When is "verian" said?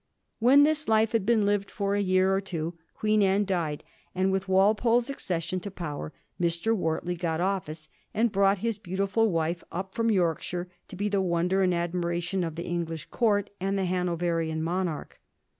14.17-14.61